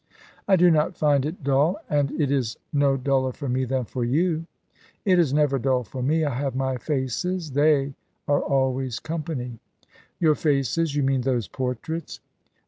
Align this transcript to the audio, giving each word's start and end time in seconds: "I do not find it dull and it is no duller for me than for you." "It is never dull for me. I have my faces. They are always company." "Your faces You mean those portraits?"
"I 0.47 0.55
do 0.55 0.71
not 0.71 0.97
find 0.97 1.27
it 1.27 1.43
dull 1.43 1.77
and 1.87 2.09
it 2.19 2.31
is 2.31 2.57
no 2.73 2.97
duller 2.97 3.33
for 3.33 3.47
me 3.47 3.65
than 3.65 3.85
for 3.85 4.03
you." 4.03 4.47
"It 5.05 5.19
is 5.19 5.31
never 5.31 5.59
dull 5.59 5.83
for 5.83 6.01
me. 6.01 6.25
I 6.25 6.33
have 6.33 6.55
my 6.55 6.77
faces. 6.77 7.51
They 7.51 7.93
are 8.27 8.41
always 8.41 8.97
company." 8.97 9.59
"Your 10.19 10.33
faces 10.33 10.95
You 10.95 11.03
mean 11.03 11.21
those 11.21 11.47
portraits?" 11.47 12.19